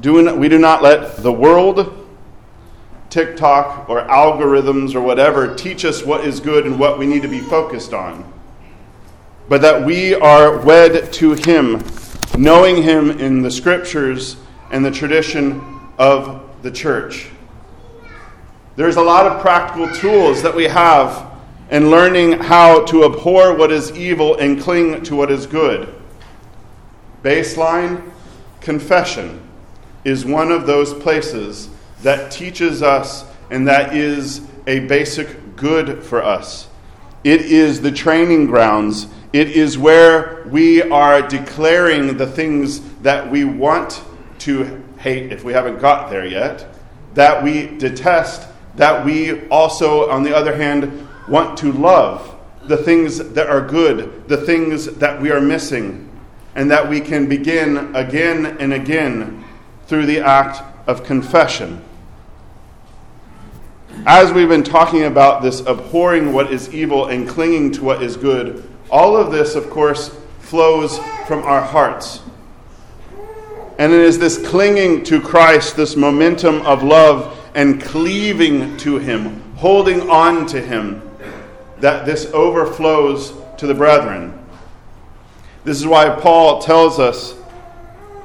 Do 0.00 0.36
we 0.36 0.48
do 0.48 0.58
not 0.58 0.82
let 0.82 1.16
the 1.16 1.32
world 1.32 2.06
TikTok 3.10 3.88
or 3.88 4.02
algorithms 4.02 4.94
or 4.94 5.00
whatever 5.00 5.54
teach 5.54 5.84
us 5.84 6.04
what 6.04 6.26
is 6.26 6.40
good 6.40 6.66
and 6.66 6.78
what 6.78 6.98
we 6.98 7.06
need 7.06 7.22
to 7.22 7.28
be 7.28 7.40
focused 7.40 7.94
on. 7.94 8.30
But 9.48 9.62
that 9.62 9.84
we 9.84 10.14
are 10.14 10.58
wed 10.58 11.12
to 11.14 11.32
Him, 11.32 11.82
knowing 12.36 12.82
Him 12.82 13.10
in 13.12 13.42
the 13.42 13.50
scriptures 13.50 14.36
and 14.70 14.84
the 14.84 14.90
tradition 14.90 15.62
of 15.98 16.42
the 16.62 16.70
church. 16.70 17.28
There's 18.74 18.96
a 18.96 19.02
lot 19.02 19.26
of 19.26 19.40
practical 19.40 19.88
tools 19.94 20.42
that 20.42 20.54
we 20.54 20.64
have 20.64 21.32
in 21.70 21.90
learning 21.90 22.32
how 22.32 22.84
to 22.84 23.04
abhor 23.04 23.54
what 23.54 23.72
is 23.72 23.90
evil 23.92 24.36
and 24.36 24.60
cling 24.60 25.02
to 25.02 25.16
what 25.16 25.30
is 25.30 25.46
good. 25.46 25.92
Baseline 27.22 28.10
confession 28.60 29.40
is 30.04 30.24
one 30.24 30.52
of 30.52 30.66
those 30.66 30.94
places 30.94 31.68
that 32.02 32.30
teaches 32.30 32.82
us 32.82 33.24
and 33.50 33.66
that 33.66 33.94
is 33.94 34.46
a 34.66 34.80
basic 34.80 35.56
good 35.56 36.02
for 36.02 36.22
us. 36.22 36.68
It 37.24 37.40
is 37.42 37.80
the 37.80 37.90
training 37.90 38.46
grounds. 38.46 39.08
It 39.32 39.50
is 39.50 39.76
where 39.76 40.44
we 40.46 40.82
are 40.82 41.22
declaring 41.22 42.16
the 42.16 42.26
things 42.26 42.80
that 43.02 43.28
we 43.28 43.44
want 43.44 44.02
to 44.40 44.84
hate 44.98 45.32
if 45.32 45.42
we 45.42 45.52
haven't 45.52 45.80
got 45.80 46.10
there 46.10 46.24
yet, 46.24 46.66
that 47.14 47.42
we 47.42 47.66
detest, 47.78 48.48
that 48.76 49.04
we 49.04 49.46
also, 49.48 50.08
on 50.08 50.22
the 50.22 50.36
other 50.36 50.54
hand, 50.54 51.05
want 51.28 51.58
to 51.58 51.72
love 51.72 52.34
the 52.64 52.76
things 52.76 53.18
that 53.18 53.48
are 53.48 53.60
good, 53.60 54.28
the 54.28 54.36
things 54.36 54.86
that 54.86 55.20
we 55.20 55.30
are 55.30 55.40
missing, 55.40 56.08
and 56.54 56.70
that 56.70 56.88
we 56.88 57.00
can 57.00 57.28
begin 57.28 57.94
again 57.94 58.56
and 58.58 58.72
again 58.72 59.44
through 59.86 60.06
the 60.06 60.20
act 60.20 60.62
of 60.88 61.04
confession. 61.04 61.82
As 64.04 64.32
we've 64.32 64.48
been 64.48 64.62
talking 64.62 65.04
about 65.04 65.42
this 65.42 65.60
abhorring 65.60 66.32
what 66.32 66.52
is 66.52 66.72
evil 66.74 67.06
and 67.06 67.28
clinging 67.28 67.72
to 67.72 67.84
what 67.84 68.02
is 68.02 68.16
good, 68.16 68.68
all 68.90 69.16
of 69.16 69.32
this, 69.32 69.54
of 69.54 69.70
course, 69.70 70.16
flows 70.40 70.98
from 71.26 71.42
our 71.42 71.60
hearts. 71.60 72.20
And 73.78 73.92
it 73.92 74.00
is 74.00 74.18
this 74.18 74.38
clinging 74.48 75.04
to 75.04 75.20
Christ, 75.20 75.76
this 75.76 75.96
momentum 75.96 76.62
of 76.62 76.82
love 76.82 77.38
and 77.54 77.82
cleaving 77.82 78.76
to 78.78 78.98
Him, 78.98 79.42
holding 79.56 80.08
on 80.08 80.46
to 80.46 80.60
Him, 80.60 81.02
that 81.80 82.06
this 82.06 82.26
overflows 82.32 83.32
to 83.58 83.66
the 83.66 83.74
brethren. 83.74 84.38
This 85.64 85.78
is 85.78 85.86
why 85.86 86.08
Paul 86.10 86.60
tells 86.60 86.98
us 86.98 87.34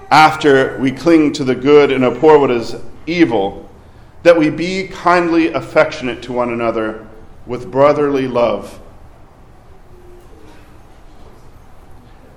after 0.10 0.78
we 0.80 0.92
cling 0.92 1.34
to 1.34 1.44
the 1.44 1.56
good 1.56 1.92
and 1.92 2.04
abhor 2.04 2.40
what 2.40 2.52
is 2.52 2.76
evil, 3.08 3.70
that 4.24 4.38
we 4.38 4.50
be 4.50 4.88
kindly 4.88 5.48
affectionate 5.54 6.22
to 6.24 6.34
one 6.34 6.52
another 6.52 7.08
with 7.46 7.72
brotherly 7.72 8.28
love. 8.28 8.82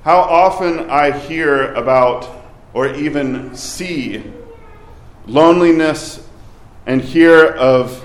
how 0.05 0.19
often 0.19 0.91
I 0.91 1.19
hear 1.19 1.73
about 1.73 2.29
or 2.75 2.93
even 2.95 3.57
see 3.57 4.23
loneliness 5.27 6.29
and 6.85 7.01
hear 7.01 7.47
of 7.47 8.05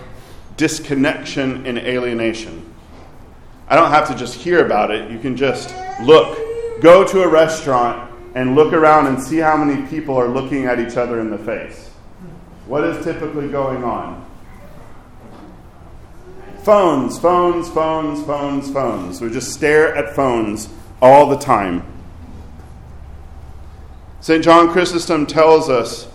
disconnection 0.55 1.65
and 1.65 1.77
alienation. 1.77 2.68
I 3.69 3.75
don't 3.75 3.91
have 3.91 4.07
to 4.07 4.15
just 4.15 4.35
hear 4.35 4.65
about 4.65 4.91
it, 4.91 5.11
you 5.11 5.19
can 5.19 5.37
just 5.37 5.73
look. 6.01 6.37
Go 6.81 7.05
to 7.07 7.23
a 7.23 7.27
restaurant 7.27 8.09
and 8.35 8.55
look 8.55 8.73
around 8.73 9.07
and 9.07 9.21
see 9.21 9.37
how 9.37 9.57
many 9.57 9.85
people 9.87 10.15
are 10.15 10.27
looking 10.27 10.65
at 10.65 10.79
each 10.79 10.97
other 10.97 11.19
in 11.19 11.29
the 11.29 11.37
face. 11.37 11.89
What 12.65 12.83
is 12.83 13.03
typically 13.03 13.49
going 13.49 13.83
on? 13.83 14.25
Phones, 16.63 17.17
phones, 17.17 17.69
phones, 17.69 18.23
phones, 18.25 18.69
phones. 18.71 19.21
We 19.21 19.29
just 19.29 19.53
stare 19.53 19.95
at 19.95 20.15
phones 20.15 20.69
all 21.01 21.29
the 21.29 21.37
time. 21.37 21.83
St. 24.21 24.43
John 24.43 24.69
Chrysostom 24.69 25.25
tells 25.25 25.69
us 25.69 26.07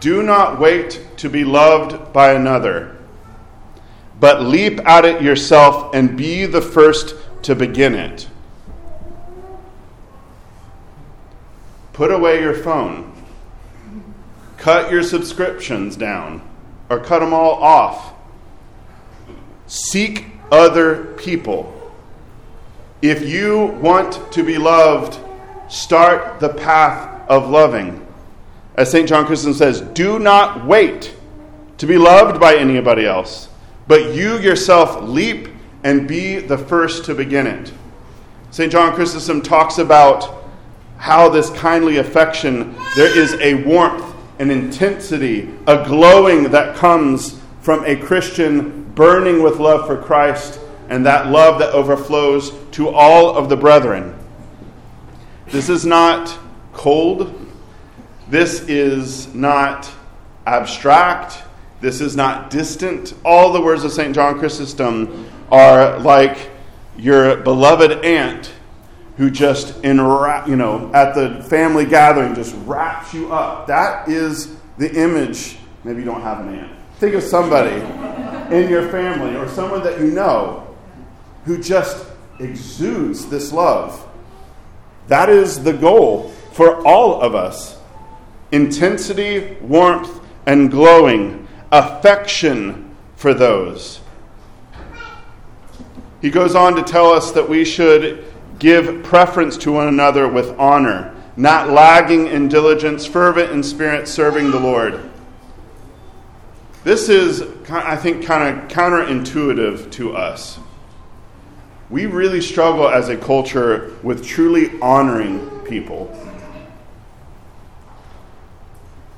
do 0.00 0.22
not 0.22 0.58
wait 0.58 1.06
to 1.18 1.28
be 1.28 1.44
loved 1.44 2.12
by 2.12 2.32
another, 2.32 2.95
but 4.18 4.42
leap 4.42 4.80
at 4.86 5.04
it 5.04 5.22
yourself 5.22 5.94
and 5.94 6.16
be 6.16 6.46
the 6.46 6.62
first 6.62 7.14
to 7.42 7.54
begin 7.54 7.94
it. 7.94 8.28
Put 11.92 12.10
away 12.10 12.40
your 12.40 12.54
phone. 12.54 13.12
Cut 14.58 14.90
your 14.90 15.02
subscriptions 15.02 15.96
down 15.96 16.42
or 16.90 17.00
cut 17.00 17.20
them 17.20 17.32
all 17.32 17.54
off. 17.62 18.14
Seek 19.66 20.26
other 20.50 21.04
people. 21.14 21.72
If 23.02 23.28
you 23.28 23.66
want 23.80 24.32
to 24.32 24.42
be 24.42 24.58
loved, 24.58 25.18
start 25.68 26.40
the 26.40 26.48
path 26.48 27.28
of 27.28 27.50
loving. 27.50 28.06
As 28.76 28.90
St. 28.90 29.08
John 29.08 29.26
Chrysostom 29.26 29.54
says, 29.54 29.80
do 29.80 30.18
not 30.18 30.66
wait 30.66 31.14
to 31.78 31.86
be 31.86 31.98
loved 31.98 32.40
by 32.40 32.56
anybody 32.56 33.06
else, 33.06 33.48
but 33.86 34.14
you 34.14 34.38
yourself 34.38 35.02
leap 35.02 35.48
and 35.84 36.08
be 36.08 36.38
the 36.38 36.58
first 36.58 37.04
to 37.04 37.14
begin 37.14 37.46
it. 37.46 37.72
St. 38.50 38.72
John 38.72 38.94
Chrysostom 38.94 39.42
talks 39.42 39.78
about 39.78 40.44
how 40.98 41.28
this 41.28 41.50
kindly 41.50 41.98
affection, 41.98 42.74
there 42.96 43.16
is 43.16 43.34
a 43.34 43.62
warmth, 43.64 44.14
an 44.38 44.50
intensity, 44.50 45.54
a 45.66 45.84
glowing 45.86 46.44
that 46.50 46.76
comes 46.76 47.40
from 47.60 47.84
a 47.84 47.96
Christian 47.96 48.84
burning 48.94 49.42
with 49.42 49.58
love 49.58 49.86
for 49.86 50.00
Christ 50.00 50.60
and 50.88 51.04
that 51.04 51.28
love 51.28 51.58
that 51.58 51.70
overflows 51.70 52.52
to 52.72 52.88
all 52.88 53.36
of 53.36 53.48
the 53.48 53.56
brethren. 53.56 54.16
This 55.48 55.68
is 55.68 55.84
not 55.84 56.36
cold. 56.72 57.34
This 58.28 58.60
is 58.68 59.32
not 59.34 59.90
abstract. 60.46 61.42
This 61.80 62.00
is 62.00 62.16
not 62.16 62.50
distant. 62.50 63.14
All 63.24 63.52
the 63.52 63.60
words 63.60 63.84
of 63.84 63.92
St. 63.92 64.14
John 64.14 64.38
Chrysostom 64.38 65.28
are 65.50 65.98
like 66.00 66.50
your 66.96 67.36
beloved 67.36 68.04
aunt 68.04 68.52
who 69.16 69.30
just 69.30 69.82
enwrap, 69.82 70.48
you 70.48 70.56
know, 70.56 70.90
at 70.92 71.14
the 71.14 71.42
family 71.44 71.86
gathering 71.86 72.34
just 72.34 72.54
wraps 72.64 73.14
you 73.14 73.32
up. 73.32 73.66
That 73.66 74.08
is 74.08 74.56
the 74.78 74.92
image. 74.94 75.56
Maybe 75.84 76.00
you 76.00 76.04
don't 76.04 76.22
have 76.22 76.40
an 76.40 76.58
aunt. 76.58 76.72
Think 76.98 77.14
of 77.14 77.22
somebody 77.22 77.76
in 78.54 78.70
your 78.70 78.88
family 78.88 79.36
or 79.36 79.48
someone 79.48 79.82
that 79.84 80.00
you 80.00 80.06
know 80.06 80.74
who 81.44 81.62
just 81.62 82.06
exudes 82.40 83.26
this 83.26 83.52
love. 83.52 84.06
That 85.08 85.28
is 85.28 85.62
the 85.62 85.72
goal 85.72 86.30
for 86.52 86.86
all 86.86 87.20
of 87.20 87.34
us 87.34 87.78
intensity, 88.52 89.56
warmth, 89.60 90.20
and 90.46 90.70
glowing, 90.70 91.45
affection 91.72 92.96
for 93.16 93.34
those. 93.34 94.00
He 96.20 96.30
goes 96.30 96.54
on 96.54 96.74
to 96.76 96.82
tell 96.82 97.12
us 97.12 97.32
that 97.32 97.48
we 97.48 97.64
should 97.64 98.24
give 98.58 99.02
preference 99.04 99.56
to 99.58 99.72
one 99.72 99.88
another 99.88 100.26
with 100.26 100.58
honor, 100.58 101.14
not 101.36 101.70
lagging 101.70 102.26
in 102.26 102.48
diligence, 102.48 103.06
fervent 103.06 103.52
in 103.52 103.62
spirit, 103.62 104.08
serving 104.08 104.50
the 104.50 104.60
Lord. 104.60 105.10
This 106.84 107.08
is, 107.08 107.42
I 107.68 107.96
think, 107.96 108.24
kind 108.24 108.58
of 108.58 108.68
counterintuitive 108.68 109.90
to 109.92 110.16
us. 110.16 110.58
We 111.90 112.06
really 112.06 112.40
struggle 112.40 112.88
as 112.88 113.08
a 113.08 113.16
culture 113.16 113.96
with 114.02 114.24
truly 114.24 114.80
honoring 114.80 115.48
people. 115.60 116.12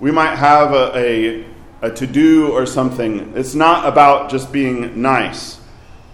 We 0.00 0.10
might 0.10 0.36
have 0.36 0.72
a, 0.72 0.96
a, 0.96 1.44
a 1.80 1.90
to 1.90 2.06
do 2.06 2.50
or 2.50 2.66
something. 2.66 3.32
It's 3.36 3.54
not 3.54 3.86
about 3.86 4.30
just 4.30 4.52
being 4.52 5.00
nice, 5.00 5.60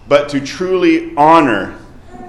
but 0.07 0.29
to 0.29 0.39
truly 0.39 1.15
honor, 1.15 1.79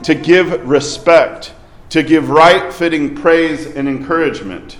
to 0.05 0.15
give 0.15 0.67
respect, 0.67 1.53
to 1.91 2.03
give 2.03 2.31
right 2.31 2.73
fitting 2.73 3.15
praise 3.15 3.67
and 3.67 3.89
encouragement. 3.89 4.79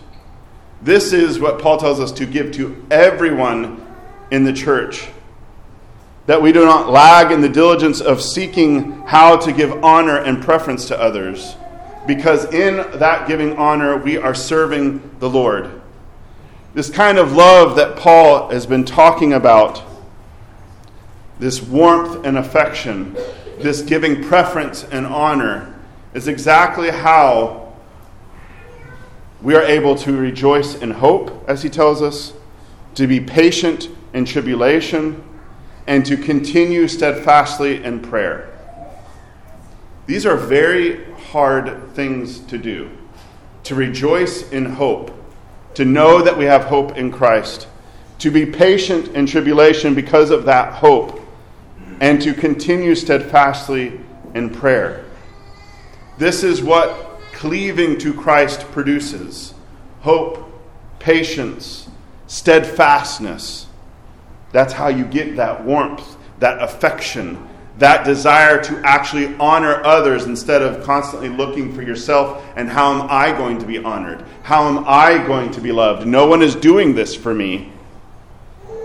This 0.83 1.13
is 1.13 1.39
what 1.39 1.61
Paul 1.61 1.79
tells 1.79 2.01
us 2.01 2.13
to 2.13 2.27
give 2.27 2.53
to 2.53 2.85
everyone 2.91 3.87
in 4.31 4.45
the 4.45 4.53
church. 4.53 5.09
That 6.27 6.43
we 6.43 6.53
do 6.53 6.65
not 6.65 6.91
lag 6.91 7.31
in 7.31 7.41
the 7.41 7.49
diligence 7.49 8.01
of 8.01 8.21
seeking 8.21 9.03
how 9.03 9.37
to 9.37 9.53
give 9.53 9.85
honor 9.85 10.17
and 10.17 10.43
preference 10.43 10.89
to 10.89 11.01
others, 11.01 11.55
because 12.07 12.53
in 12.53 12.77
that 12.99 13.29
giving 13.29 13.57
honor, 13.57 13.97
we 13.97 14.17
are 14.17 14.35
serving 14.35 15.17
the 15.19 15.31
Lord. 15.31 15.76
This 16.77 16.91
kind 16.91 17.17
of 17.17 17.33
love 17.33 17.77
that 17.77 17.97
Paul 17.97 18.51
has 18.51 18.67
been 18.67 18.85
talking 18.85 19.33
about, 19.33 19.83
this 21.39 21.63
warmth 21.63 22.27
and 22.27 22.37
affection, 22.37 23.15
this 23.59 23.81
giving 23.81 24.23
preference 24.23 24.85
and 24.85 25.07
honor, 25.07 25.75
is 26.13 26.29
exactly 26.29 26.91
how 26.91 27.73
we 29.41 29.55
are 29.55 29.63
able 29.63 29.95
to 29.95 30.19
rejoice 30.19 30.75
in 30.75 30.91
hope, 30.91 31.49
as 31.49 31.63
he 31.63 31.71
tells 31.71 32.03
us, 32.03 32.35
to 32.95 33.07
be 33.07 33.21
patient 33.21 33.89
in 34.13 34.27
tribulation, 34.27 35.25
and 35.87 36.05
to 36.05 36.15
continue 36.15 36.89
steadfastly 36.89 37.83
in 37.83 38.01
prayer. 38.01 38.55
These 40.05 40.27
are 40.27 40.37
very 40.37 41.11
hard 41.15 41.95
things 41.95 42.41
to 42.41 42.59
do. 42.59 42.91
To 43.63 43.75
rejoice 43.75 44.51
in 44.51 44.67
hope, 44.67 45.11
to 45.77 45.85
know 45.85 46.21
that 46.21 46.37
we 46.37 46.45
have 46.45 46.65
hope 46.65 46.97
in 46.97 47.11
Christ, 47.11 47.69
to 48.19 48.31
be 48.31 48.45
patient 48.45 49.09
in 49.09 49.27
tribulation 49.27 49.95
because 49.95 50.31
of 50.31 50.45
that 50.45 50.75
hope, 50.75 51.21
and 52.01 52.21
to 52.21 52.35
continue 52.35 52.95
steadfastly 52.95 54.01
in 54.35 54.51
prayer. 54.51 55.05
This 56.19 56.43
is 56.43 56.63
what 56.63 57.21
cleaving 57.33 57.99
to 57.99 58.13
Christ 58.13 58.61
produces 58.73 59.55
hope, 60.01 60.53
patience, 60.99 61.89
steadfastness 62.27 63.67
that's 64.57 64.73
how 64.73 64.89
you 64.89 65.05
get 65.05 65.37
that 65.37 65.65
warmth, 65.65 66.17
that 66.39 66.63
affection, 66.63 67.47
that 67.79 68.05
desire 68.05 68.63
to 68.63 68.79
actually 68.85 69.35
honor 69.37 69.85
others 69.85 70.25
instead 70.25 70.63
of 70.63 70.83
constantly 70.85 71.29
looking 71.29 71.75
for 71.75 71.83
yourself 71.83 72.43
and 72.57 72.69
how 72.69 72.93
am 72.95 73.07
I 73.11 73.37
going 73.37 73.59
to 73.59 73.67
be 73.67 73.79
honored? 73.79 74.25
How 74.43 74.67
am 74.69 74.85
I 74.87 75.19
going 75.27 75.51
to 75.53 75.61
be 75.61 75.73
loved? 75.73 76.07
No 76.07 76.27
one 76.27 76.41
is 76.43 76.55
doing 76.55 76.95
this 76.95 77.15
for 77.15 77.35
me. 77.35 77.73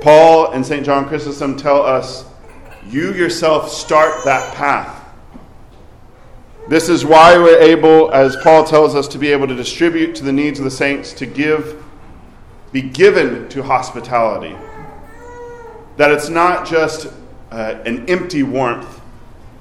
Paul 0.01 0.51
and 0.51 0.65
St. 0.65 0.85
John 0.85 1.07
Chrysostom 1.07 1.55
tell 1.55 1.81
us 1.83 2.25
you 2.87 3.13
yourself 3.13 3.69
start 3.69 4.25
that 4.25 4.53
path. 4.55 4.97
This 6.67 6.89
is 6.89 7.05
why 7.05 7.37
we're 7.37 7.59
able, 7.59 8.11
as 8.11 8.35
Paul 8.37 8.63
tells 8.63 8.95
us, 8.95 9.07
to 9.09 9.17
be 9.17 9.31
able 9.31 9.47
to 9.47 9.55
distribute 9.55 10.15
to 10.15 10.23
the 10.23 10.31
needs 10.31 10.59
of 10.59 10.65
the 10.65 10.71
saints, 10.71 11.13
to 11.13 11.25
give, 11.25 11.83
be 12.71 12.81
given 12.81 13.47
to 13.49 13.63
hospitality. 13.63 14.55
That 15.97 16.11
it's 16.11 16.29
not 16.29 16.67
just 16.67 17.07
uh, 17.51 17.81
an 17.85 18.09
empty 18.09 18.43
warmth, 18.43 19.01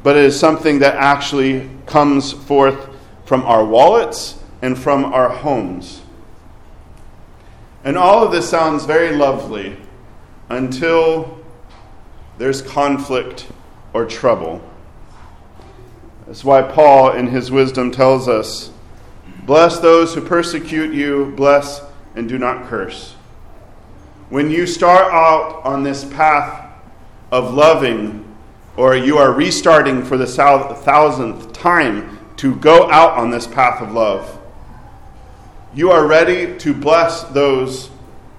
but 0.02 0.16
it 0.16 0.24
is 0.24 0.38
something 0.38 0.78
that 0.78 0.94
actually 0.94 1.68
comes 1.86 2.32
forth 2.32 2.88
from 3.24 3.42
our 3.42 3.64
wallets 3.64 4.42
and 4.62 4.78
from 4.78 5.04
our 5.04 5.28
homes. 5.28 6.02
And 7.84 7.96
all 7.96 8.24
of 8.24 8.32
this 8.32 8.48
sounds 8.48 8.84
very 8.84 9.16
lovely 9.16 9.76
until 10.48 11.38
there's 12.38 12.62
conflict 12.62 13.46
or 13.92 14.04
trouble. 14.04 14.62
That's 16.26 16.44
why 16.44 16.62
Paul, 16.62 17.12
in 17.12 17.26
his 17.26 17.50
wisdom, 17.50 17.90
tells 17.90 18.28
us 18.28 18.70
Bless 19.46 19.80
those 19.80 20.14
who 20.14 20.20
persecute 20.20 20.94
you, 20.94 21.32
bless 21.36 21.82
and 22.14 22.28
do 22.28 22.38
not 22.38 22.66
curse. 22.66 23.14
When 24.28 24.50
you 24.50 24.66
start 24.66 25.12
out 25.12 25.64
on 25.64 25.82
this 25.82 26.04
path 26.04 26.59
of 27.30 27.54
loving, 27.54 28.26
or 28.76 28.96
you 28.96 29.18
are 29.18 29.32
restarting 29.32 30.04
for 30.04 30.16
the 30.16 30.26
thousandth 30.26 31.52
time 31.52 32.18
to 32.36 32.54
go 32.56 32.90
out 32.90 33.18
on 33.18 33.30
this 33.30 33.46
path 33.46 33.82
of 33.82 33.92
love. 33.92 34.38
You 35.74 35.90
are 35.90 36.06
ready 36.06 36.58
to 36.58 36.74
bless 36.74 37.22
those 37.24 37.90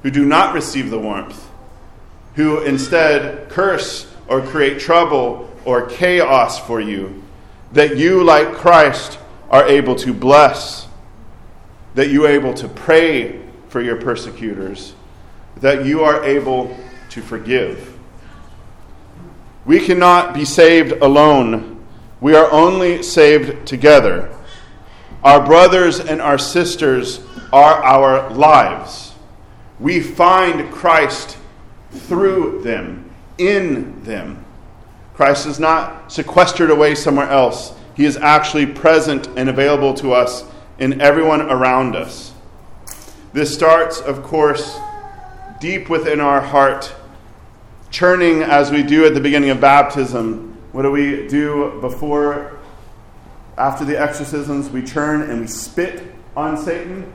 who 0.03 0.11
do 0.11 0.25
not 0.25 0.53
receive 0.53 0.89
the 0.89 0.99
warmth, 0.99 1.49
who 2.35 2.59
instead 2.61 3.49
curse 3.49 4.11
or 4.27 4.41
create 4.41 4.79
trouble 4.79 5.49
or 5.63 5.87
chaos 5.87 6.59
for 6.65 6.81
you, 6.81 7.23
that 7.73 7.97
you, 7.97 8.23
like 8.23 8.53
Christ, 8.53 9.19
are 9.49 9.67
able 9.67 9.95
to 9.95 10.13
bless, 10.13 10.87
that 11.93 12.09
you 12.09 12.25
are 12.25 12.31
able 12.31 12.53
to 12.55 12.67
pray 12.67 13.41
for 13.69 13.81
your 13.81 13.97
persecutors, 13.97 14.93
that 15.57 15.85
you 15.85 16.03
are 16.03 16.23
able 16.23 16.75
to 17.09 17.21
forgive. 17.21 17.90
We 19.65 19.79
cannot 19.79 20.33
be 20.33 20.45
saved 20.45 20.93
alone. 21.01 21.85
We 22.19 22.35
are 22.35 22.51
only 22.51 23.03
saved 23.03 23.67
together. 23.67 24.35
Our 25.23 25.45
brothers 25.45 25.99
and 25.99 26.21
our 26.21 26.37
sisters 26.37 27.21
are 27.53 27.83
our 27.83 28.29
lives. 28.31 29.13
We 29.79 29.99
find 29.99 30.71
Christ 30.71 31.37
through 31.91 32.61
them, 32.63 33.09
in 33.37 34.03
them. 34.03 34.45
Christ 35.13 35.45
is 35.45 35.59
not 35.59 36.11
sequestered 36.11 36.71
away 36.71 36.95
somewhere 36.95 37.29
else. 37.29 37.73
He 37.95 38.05
is 38.05 38.17
actually 38.17 38.65
present 38.65 39.27
and 39.35 39.49
available 39.49 39.93
to 39.95 40.13
us 40.13 40.45
in 40.79 41.01
everyone 41.01 41.41
around 41.41 41.95
us. 41.95 42.33
This 43.33 43.53
starts, 43.53 43.99
of 44.01 44.23
course, 44.23 44.79
deep 45.59 45.89
within 45.89 46.19
our 46.19 46.41
heart, 46.41 46.93
churning 47.91 48.41
as 48.41 48.71
we 48.71 48.81
do 48.81 49.05
at 49.05 49.13
the 49.13 49.19
beginning 49.19 49.49
of 49.49 49.59
baptism. 49.59 50.57
What 50.71 50.83
do 50.83 50.91
we 50.91 51.27
do 51.27 51.77
before, 51.81 52.57
after 53.57 53.83
the 53.83 53.99
exorcisms? 53.99 54.69
We 54.69 54.81
churn 54.81 55.29
and 55.29 55.41
we 55.41 55.47
spit 55.47 56.01
on 56.35 56.57
Satan. 56.57 57.13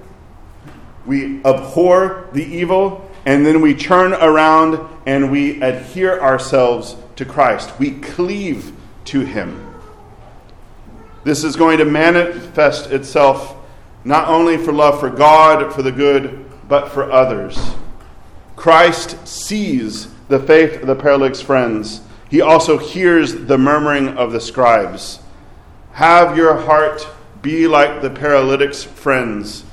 We 1.07 1.39
abhor 1.45 2.29
the 2.33 2.45
evil, 2.45 3.11
and 3.25 3.47
then 3.47 3.63
we 3.63 3.75
turn 3.75 4.13
around 4.13 4.79
and 5.07 5.31
we 5.31 5.63
adhere 5.63 6.21
ourselves 6.21 6.97
to 7.17 7.25
Christ. 7.25 7.79
We 7.79 7.93
cleave 7.93 8.73
to 9.07 9.21
Him. 9.21 9.75
This 11.25 11.43
is 11.43 11.57
going 11.57 11.79
to 11.79 11.85
manifest 11.85 12.91
itself 12.91 13.57
not 14.05 14.29
only 14.29 14.59
for 14.59 14.73
love 14.73 15.01
for 15.01 15.11
God, 15.11 15.73
for 15.73 15.83
the 15.83 15.91
good, 15.91 16.45
but 16.69 16.93
for 16.93 17.11
others. 17.11 17.59
Christ 18.55 19.27
sees 19.27 20.09
the 20.29 20.39
faith 20.41 20.81
of 20.81 20.87
the 20.87 20.95
paralytic's 20.95 21.41
friends. 21.41 22.01
He 22.31 22.41
also 22.41 22.79
hears 22.79 23.47
the 23.47 23.59
murmuring 23.59 24.09
of 24.17 24.33
the 24.33 24.41
scribes. 24.41 25.21
Have 25.93 26.37
your 26.37 26.57
heart 26.57 27.07
be 27.43 27.69
like 27.69 28.03
the 28.03 28.11
paralytic's 28.11 28.83
friends, 28.83 29.65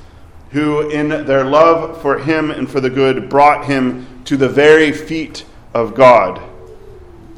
who, 0.50 0.88
in 0.88 1.08
their 1.08 1.44
love 1.44 2.00
for 2.00 2.18
him 2.18 2.50
and 2.50 2.70
for 2.70 2.80
the 2.80 2.90
good, 2.90 3.28
brought 3.28 3.64
him 3.66 4.06
to 4.24 4.36
the 4.36 4.48
very 4.48 4.92
feet 4.92 5.44
of 5.74 5.94
God, 5.94 6.40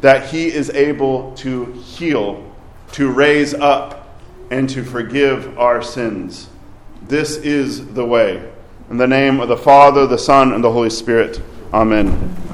that 0.02 0.28
he 0.28 0.48
is 0.48 0.68
able 0.70 1.34
to 1.36 1.72
heal, 1.72 2.54
to 2.92 3.10
raise 3.10 3.54
up, 3.54 4.20
and 4.50 4.68
to 4.70 4.84
forgive 4.84 5.58
our 5.58 5.82
sins. 5.82 6.48
This 7.02 7.36
is 7.36 7.94
the 7.94 8.04
way. 8.04 8.52
In 8.90 8.98
the 8.98 9.06
name 9.06 9.40
of 9.40 9.48
the 9.48 9.56
Father, 9.56 10.06
the 10.06 10.18
Son, 10.18 10.52
and 10.52 10.62
the 10.62 10.70
Holy 10.70 10.90
Spirit. 10.90 11.40
Amen. 11.72 12.45